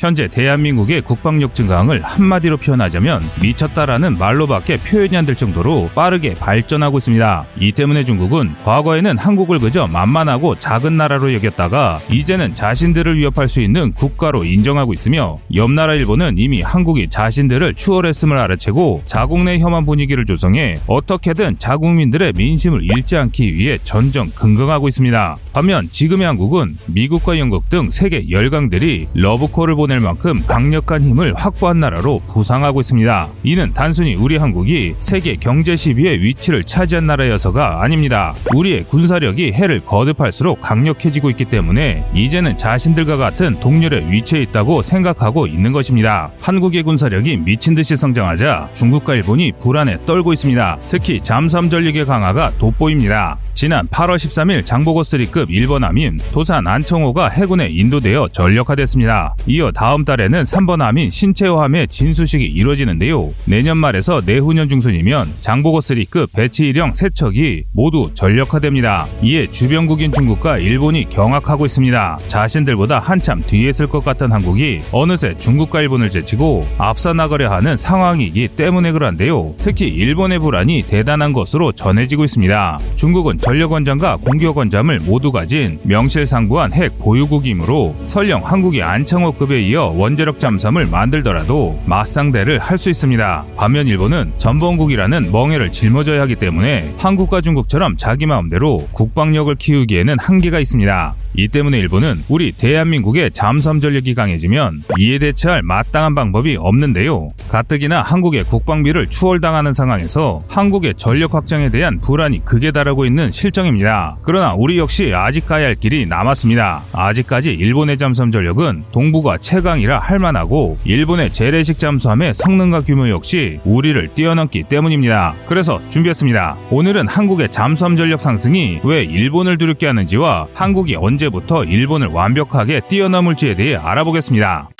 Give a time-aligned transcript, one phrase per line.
[0.00, 7.44] 현재 대한민국의 국방력 증강을 한마디로 표현하자면 미쳤다라는 말로밖에 표현이 안 될 정도로 빠르게 발전하고 있습니다.
[7.60, 13.92] 이 때문에 중국은 과거에는 한국을 그저 만만하고 작은 나라로 여겼다가 이제는 자신들을 위협할 수 있는
[13.92, 20.80] 국가로 인정하고 있으며 옆나라 일본은 이미 한국이 자신들을 추월했음을 알아채고 자국 내 혐한 분위기를 조성해
[20.86, 25.36] 어떻게든 자국민들의 민심을 잃지 않기 위해 전전긍긍하고 있습니다.
[25.52, 32.22] 반면 지금의 한국은 미국과 영국 등 세계 열강들이 러브콜을 보낼 만큼 강력한 힘을 확보한 나라로
[32.28, 33.28] 부상하고 있습니다.
[33.42, 38.32] 이는 단순히 우리 한국이 세계 경제 시비의 위치를 차지한 나라여서가 아닙니다.
[38.54, 45.72] 우리의 군사력이 해를 거듭할수록 강력해지고 있기 때문에 이제는 자신들과 같은 동렬의 위치에 있다고 생각하고 있는
[45.72, 46.30] 것입니다.
[46.40, 50.78] 한국의 군사력이 미친 듯이 성장하자 중국과 일본이 불안에 떨고 있습니다.
[50.86, 53.38] 특히 잠수함 전력의 강화가 돋보입니다.
[53.54, 59.34] 지난 8월 13일 장보고 3급 일본 함인 도산 안청호가 해군에 인도되어 전력화됐습니다.
[59.46, 63.30] 이어 다음 달에는 3번 함인 신체호함의 진수식이 이뤄지는데요.
[63.44, 69.06] 내년 말에서 내후년 중순이면 장보고 3급 배치 1형 세척이 모두 전력화됩니다.
[69.22, 72.18] 이에 주변국인 중국과 일본이 경악하고 있습니다.
[72.28, 78.48] 자신들보다 한참 뒤에 있을 것 같던 한국이 어느새 중국과 일본을 제치고 앞서 나가려 하는 상황이기
[78.48, 79.54] 때문에 그런데요.
[79.58, 82.78] 특히 일본의 불안이 대단한 것으로 전해지고 있습니다.
[82.94, 89.92] 중국은 전력 원장과 공격 원장을 모두 가진 명실상부한 핵 보유국이므로 설령 한국이 안창호급 에 이어
[89.94, 93.44] 원자력 잠수함을 만들더라도 맞상대를 할 수 있습니다.
[93.58, 101.14] 반면 일본은 전범국이라는 멍해를 짊어져야 하기 때문에 한국과 중국처럼 자기 마음대로 국방력을 키우기에는 한계가 있습니다.
[101.34, 107.30] 이 때문에 일본은 우리 대한민국의 잠수함 전력이 강해지면 이에 대처할 마땅한 방법이 없는데요.
[107.48, 114.16] 가뜩이나 한국의 국방비를 추월당하는 상황에서 한국의 전력 확장에 대한 불안이 극에 달하고 있는 실정입니다.
[114.22, 116.82] 그러나 우리 역시 아직 가야 할 길이 남았습니다.
[116.92, 124.14] 아직까지 일본의 잠수함 전력은 동북아 최강이라 할 만하고 일본의 재래식 잠수함의 성능과 규모 역시 우리를
[124.14, 125.34] 뛰어넘기 때문입니다.
[125.46, 126.56] 그래서 준비했습니다.
[126.70, 133.54] 오늘은 한국의 잠수함 전력 상승이 왜 일본을 두렵게 하는지와 한국이 언제 부터 일본을 완벽하게 뛰어넘을지에
[133.56, 134.70] 대해 알아보겠습니다.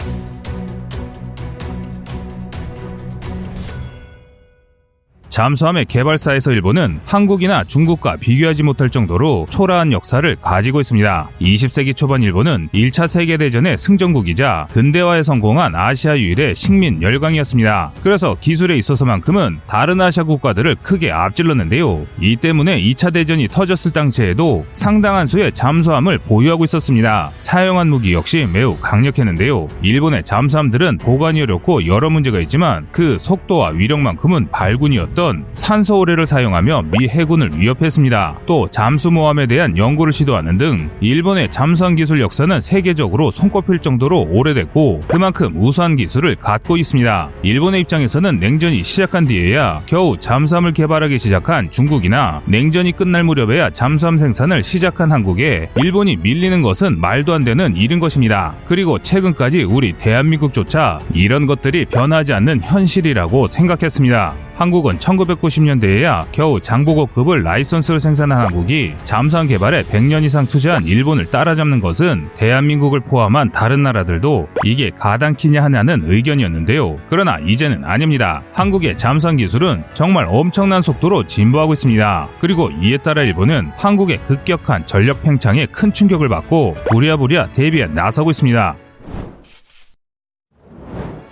[5.31, 11.31] 잠수함의 개발사에서 일본은 한국이나 중국과 비교하지 못할 정도로 초라한 역사를 가지고 있습니다.
[11.41, 17.93] 20세기 초반 일본은 1차 세계대전의 승전국이자 근대화에 성공한 아시아 유일의 식민 열강이었습니다.
[18.03, 22.07] 그래서 기술에 있어서만큼은 다른 아시아 국가들을 크게 앞질렀는데요.
[22.21, 27.31] 이 때문에 2차 대전이 터졌을 당시에도 상당한 수의 잠수함을 보유하고 있었습니다.
[27.39, 29.69] 사용한 무기 역시 매우 강력했는데요.
[29.83, 36.85] 일본의 잠수함들은 보관이 어렵고 여러 문제가 있지만 그 속도와 위력만큼은 발군이었던 있었던 산소 오래를 사용하며
[36.91, 38.41] 미 해군을 위협했습니다.
[38.47, 45.55] 또 잠수모함에 대한 연구를 시도하는 등 일본의 잠수함 기술 역사는 세계적으로 손꼽힐 정도로 오래됐고 그만큼
[45.57, 47.31] 우수한 기술을 갖고 있습니다.
[47.43, 54.63] 일본의 입장에서는 냉전이 시작한 뒤에야 겨우 잠수함을 개발하기 시작한 중국이나 냉전이 끝날 무렵에야 잠수함 생산을
[54.63, 58.55] 시작한 한국에 일본이 밀리는 것은 말도 안 되는 일인 것입니다.
[58.67, 64.50] 그리고 최근까지 우리 대한민국조차 이런 것들이 변하지 않는 현실이라고 생각했습니다.
[64.61, 72.29] 한국은 1990년대에야 겨우 장보고급을 라이선스를 생산한 한국이 잠수함 개발에 100년 이상 투자한 일본을 따라잡는 것은
[72.35, 76.99] 대한민국을 포함한 다른 나라들도 이게 가당키냐 하냐는 의견이었는데요.
[77.09, 78.43] 그러나 이제는 아닙니다.
[78.53, 82.29] 한국의 잠수함 기술은 정말 엄청난 속도로 진보하고 있습니다.
[82.43, 88.77] 그리고 이에 따라 일본은 한국의 급격한 전력 팽창에 큰 충격을 받고 부랴부랴 대비에 나서고 있습니다.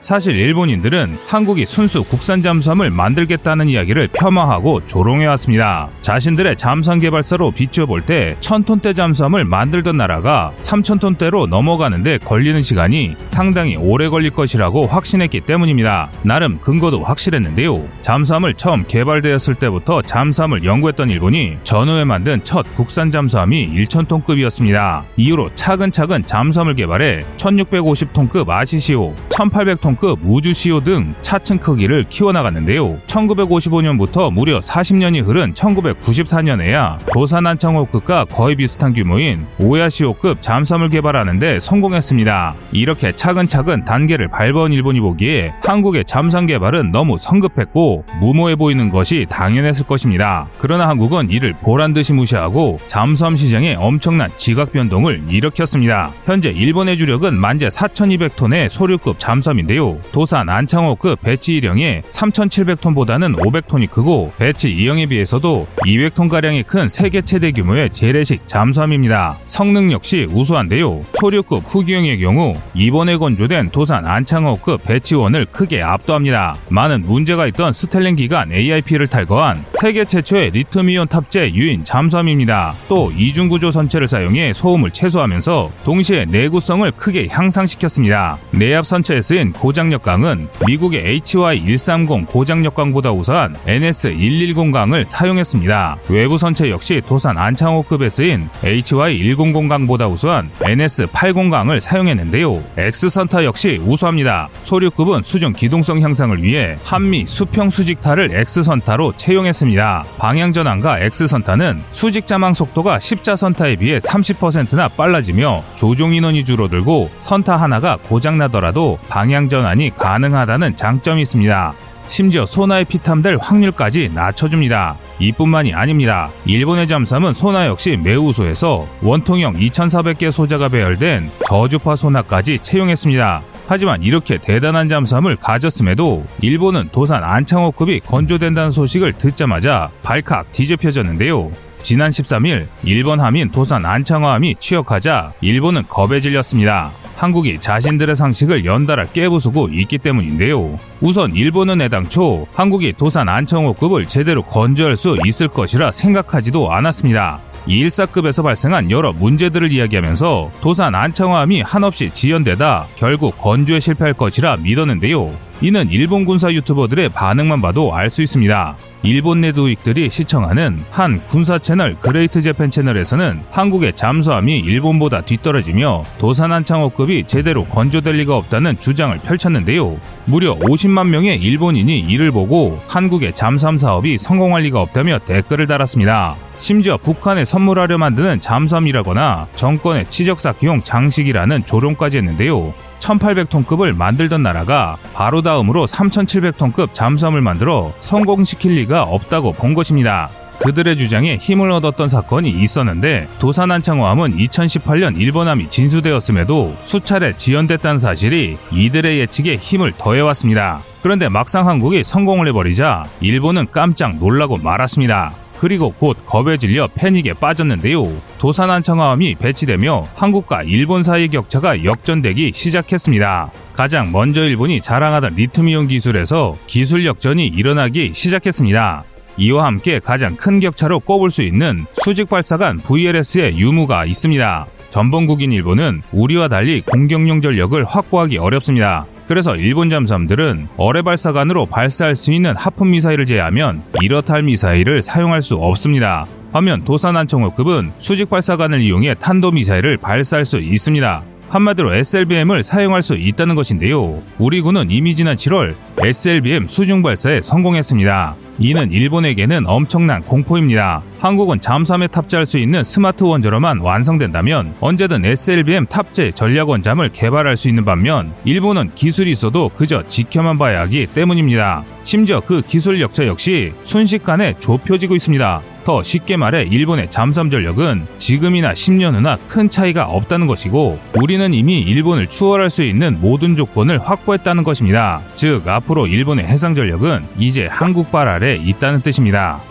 [0.00, 5.88] 사실 일본인들은 한국이 순수 국산 잠수함을 만들겠다는 이야기를 폄하하고 조롱해왔습니다.
[6.02, 14.08] 자신들의 잠수함 개발사로 비추어볼 때 1000톤대 잠수함을 만들던 나라가 3000톤대로 넘어가는데 걸리는 시간이 상당히 오래
[14.08, 16.10] 걸릴 것이라고 확신했기 때문입니다.
[16.22, 17.88] 나름 근거도 확실했는데요.
[18.00, 25.02] 잠수함을 처음 개발되었을 때부터 잠수함을 연구했던 일본이 전후에 만든 첫 국산 잠수함이 1000톤급이었습니다.
[25.16, 32.98] 이후로 차근차근 잠수함을 개발해 1650톤급 아시시오, 1800톤 톤급 우주 시오 등 차층 크기를 키워나갔는데요.
[33.06, 42.54] 1955년부터 무려 40년이 흐른 1994년에야 도산 안창호급과 거의 비슷한 규모인 오야시오급 잠수함을 개발하는데 성공했습니다.
[42.72, 49.86] 이렇게 차근차근 단계를 밟아온 일본이 보기에 한국의 잠수함 개발은 너무 성급했고 무모해 보이는 것이 당연했을
[49.86, 50.48] 것입니다.
[50.58, 56.12] 그러나 한국은 이를 보란 듯이 무시하고 잠수함 시장에 엄청난 지각 변동을 일으켰습니다.
[56.26, 59.77] 현재 일본의 주력은 만재 4,200톤의 소류급 잠수함인데요.
[59.78, 59.98] 있는데요.
[60.12, 67.90] 도산 안창호급 Batch 1형의 3,700톤보다는 500톤이 크고 Batch 2형에 비해서도 200톤가량이 큰 세계 최대 규모의
[67.90, 69.38] 재래식 잠수함입니다.
[69.46, 71.02] 성능 역시 우수한데요.
[71.14, 76.56] 소류급 후기형의 경우 이번에 건조된 도산 안창호급 Batch one을 크게 압도합니다.
[76.68, 82.74] 많은 문제가 있던 스털링 기관 AIP를 탈거한 세계 최초의 리튬이온 탑재 유인 잠수함입니다.
[82.88, 88.38] 또 이중구조 선체를 사용해 소음을 최소화하면서 동시에 내구성을 크게 향상시켰습니다.
[88.50, 95.98] 내압 선체에 쓰인 고 장력강은 미국의 HY130 고장력강보다 우수한 NS110강을 사용했습니다.
[96.08, 102.62] 외부 선체 역시 도산 안창호급에 쓰인 HY100강보다 우수한 NS80강을 사용했는데요.
[102.76, 104.48] X선타 역시 우수합니다.
[104.60, 110.04] 소류급은 수중 기동성 향상을 위해 한미 수평 수직타를 X선타로 채용했습니다.
[110.18, 118.98] 방향전환과 X선타는 수직 자망 속도가 십자선타에 비해 30%나 빨라지며 조종 인원이 줄어들고 선타 하나가 고장나더라도
[119.08, 121.74] 방향 전환이 가능하다는 장점이 있습니다.
[122.06, 124.96] 심지어 소나에 피탐될 확률까지 낮춰줍니다.
[125.18, 126.30] 이뿐만이 아닙니다.
[126.46, 133.42] 일본의 잠수함은 소나 역시 매우 우수해서 원통형 2400개 소자가 배열된 저주파 소나까지 채용했습니다.
[133.68, 141.52] 하지만 이렇게 대단한 잠수함을 가졌음에도 일본은 도산 안창호급이 건조된다는 소식을 듣자마자 발칵 뒤집혀졌는데요.
[141.82, 146.90] 지난 13일 일본 함인 도산 안창호함이 취역하자 일본은 겁에 질렸습니다.
[147.16, 150.78] 한국이 자신들의 상식을 연달아 깨부수고 있기 때문인데요.
[151.02, 157.40] 우선 일본은 애당초 한국이 도산 안창호급을 제대로 건조할 수 있을 것이라 생각하지도 않았습니다.
[157.68, 165.47] 일사급에서 발생한 여러 문제들을 이야기하면서 도산 안창호함이 한없이 지연되다 결국 건조에 실패할 것이라 믿었는데요.
[165.60, 168.76] 이는 일본 군사 유튜버들의 반응만 봐도 알 수 있습니다.
[169.02, 176.52] 일본 내 우익들이 시청하는 한 군사 채널 Great Japan 채널에서는 한국의 잠수함이 일본보다 뒤떨어지며 도산
[176.52, 179.98] 안창호급이 제대로 건조될 리가 없다는 주장을 펼쳤는데요.
[180.24, 186.36] 무려 50만 명의 일본인이 이를 보고 한국의 잠수함 사업이 성공할 리가 없다며 댓글을 달았습니다.
[186.56, 192.74] 심지어 북한에 선물하려 만드는 잠수함이라거나 정권의 치적쌓기용 장식이라는 조롱까지 했는데요.
[193.00, 200.30] 1800톤급을 만들던 나라가 바로 다음으로 3700톤급 잠수함을 만들어 성공시킬 리가 없다고 본 것입니다.
[200.60, 209.56] 그들의 주장에 힘을 얻었던 사건이 있었는데 도산안창호함은 2018년 일본함이 진수되었음에도 수차례 지연됐다는 사실이 이들의 예측에
[209.56, 210.80] 힘을 더해왔습니다.
[211.02, 215.32] 그런데 막상 한국이 성공을 해버리자 일본은 깜짝 놀라고 말았습니다.
[215.60, 218.04] 그리고 곧 겁에 질려 패닉에 빠졌는데요.
[218.38, 223.50] 도산안창호함이 배치되며 한국과 일본 사이의 격차가 역전되기 시작했습니다.
[223.74, 229.04] 가장 먼저 일본이 자랑하던 리튬이온 기술에서 기술 역전이 일어나기 시작했습니다.
[229.36, 234.66] 이와 함께 가장 큰 격차로 꼽을 수 있는 수직 발사관 VLS의 유무가 있습니다.
[234.90, 239.06] 전범국인 일본은 우리와 달리 공격용 전력을 확보하기 어렵습니다.
[239.28, 243.82] 그래서 일본 잠수함들은 어뢰 발사관으로 발사할 수 있는 하품 미사일을 제외하면
[244.28, 246.26] 할 미사일을 사용할 수 없습니다.
[246.50, 251.22] 반면 도산안청호급은 수직 발사관을 이용해 탄도 미사일을 발사할 수 있습니다.
[251.50, 254.22] 한마디로 SLBM을 사용할 수 있다는 것인데요.
[254.38, 258.47] 우리 군은 이미 지난 7월 SLBM 수중 발사에 성공했습니다.
[258.58, 261.02] 이는 일본에게는 엄청난 공포입니다.
[261.18, 267.68] 한국은 잠수함에 탑재할 수 있는 스마트 원자로만 완성된다면 언제든 SLBM 탑재 전략 원잠을 개발할 수
[267.68, 271.84] 있는 반면 일본은 기술이 있어도 그저 지켜만 봐야 하기 때문입니다.
[272.02, 275.62] 심지어 그 기술 역차 역시 순식간에 좁혀지고 있습니다.
[275.88, 281.80] 더 쉽게 말해 일본의 잠수함 전력은 지금이나 10년 후나 큰 차이가 없다는 것이고 우리는 이미
[281.80, 285.22] 일본을 추월할 수 있는 모든 조건을 확보했다는 것입니다.
[285.34, 289.62] 즉 앞으로 일본의 해상 전력은 이제 한국발 아래 있다는 뜻입니다.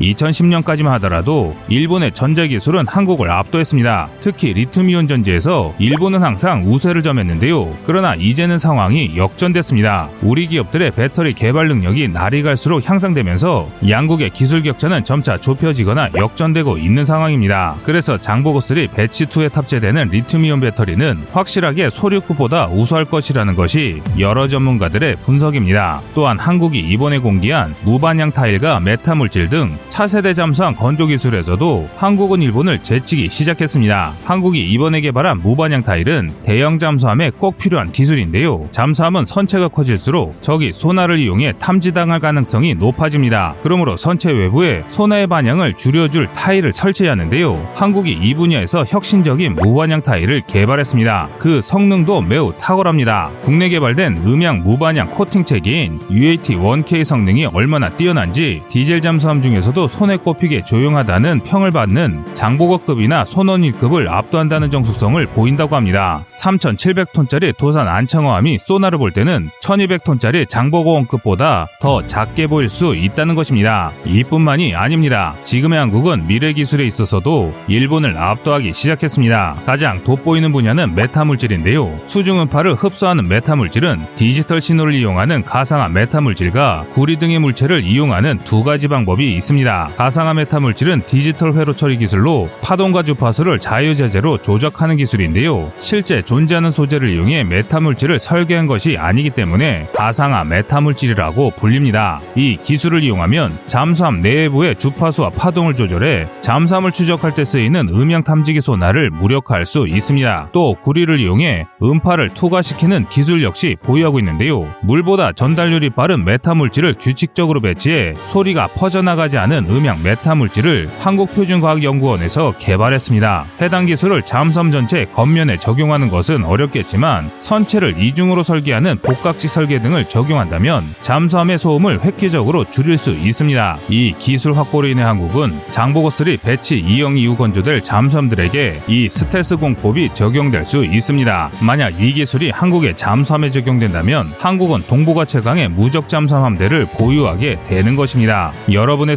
[0.00, 4.08] 2010년까지만 하더라도 일본의 전자 기술은 한국을 압도했습니다.
[4.20, 7.76] 특히 리튬이온 전지에서 일본은 항상 우세를 점했는데요.
[7.86, 10.08] 그러나 이제는 상황이 역전됐습니다.
[10.22, 17.04] 우리 기업들의 배터리 개발 능력이 날이 갈수록 향상되면서 양국의 기술 격차는 점차 좁혀지거나 역전되고 있는
[17.04, 17.76] 상황입니다.
[17.84, 26.00] 그래서 장보고3 배치2에 탑재되는 리튬이온 배터리는 확실하게 소류급보다 우수할 것이라는 것이 여러 전문가들의 분석입니다.
[26.14, 32.82] 또한 한국이 이번에 공개한 무반향 타일과 메타 물질 등 차세대 잠수함 건조 기술에서도 한국은 일본을
[32.82, 34.12] 제치기 시작했습니다.
[34.24, 38.68] 한국이 이번에 개발한 무반향 타일은 대형 잠수함에 꼭 필요한 기술인데요.
[38.70, 43.54] 잠수함은 선체가 커질수록 적의 소나를 이용해 탐지당할 가능성이 높아집니다.
[43.62, 47.72] 그러므로 선체 외부에 소나의 반향을 줄여줄 타일을 설치하는데요.
[47.74, 51.28] 한국이 이 분야에서 혁신적인 무반향 타일을 개발했습니다.
[51.38, 53.30] 그 성능도 매우 탁월합니다.
[53.42, 60.16] 국내 개발된 음향 무반향 코팅 체계인 UAT-1K 성능이 얼마나 뛰어난지 디젤 잠수함 중에서도 보아도 손에
[60.16, 66.24] 꼽히게 조용하다는 평을 받는 장보고급이나 손원일급을 압도한다는 정숙성을 보인다고 합니다.
[66.36, 73.92] 3,700톤짜리 도산 안창호함이 소나를 볼 때는 1,200톤짜리 장보고원급보다 더 작게 보일 수 있다는 것입니다.
[74.04, 75.36] 이뿐만이 아닙니다.
[75.44, 79.62] 지금의 한국은 미래 기술에 있어서도 일본을 압도하기 시작했습니다.
[79.64, 82.00] 가장 돋보이는 분야는 메타물질인데요.
[82.06, 89.36] 수중음파를 흡수하는 메타물질은 디지털 신호를 이용하는 가상화 메타물질과 구리 등의 물체를 이용하는 두 가지 방법이
[89.36, 89.67] 있습니다.
[89.68, 95.70] 가상화 메타물질은 디지털 회로 처리 기술로 파동과 주파수를 자유자재로 조작하는 기술인데요.
[95.78, 102.20] 실제 존재하는 소재를 이용해 메타물질을 설계한 것이 아니기 때문에 가상화 메타물질이라고 불립니다.
[102.34, 109.10] 이 기술을 이용하면 잠수함 내부의 주파수와 파동을 조절해 잠수함을 추적할 때 쓰이는 음향 탐지기 소나를
[109.10, 110.50] 무력화할 수 있습니다.
[110.52, 114.72] 또 구리를 이용해 음파를 투과시키는 기술 역시 보유하고 있는데요.
[114.82, 123.46] 물보다 전달률이 빠른 메타물질을 규칙적으로 배치해 소리가 퍼져나가지 않은 음향 메타 물질을 한국표준과학연구원에서 개발했습니다.
[123.60, 130.84] 해당 기술을 잠수함 전체 겉면에 적용하는 것은 어렵겠지만 선체를 이중으로 설계하는 복각식 설계 등을 적용한다면
[131.00, 133.78] 잠수함의 소음을 획기적으로 줄일 수 있습니다.
[133.88, 140.66] 이 기술 확보로 인해 한국은 장보고3 Batch 2형 이후 건조될 잠수함들에게 이 스텔스 공법이 적용될
[140.66, 141.50] 수 있습니다.
[141.60, 148.52] 만약 이 기술이 한국의 잠수함에 적용된다면 한국은 동북아 최강의 무적 잠수함 함대를 보유하게 되는 것입니다.
[148.70, 149.16] 여러분의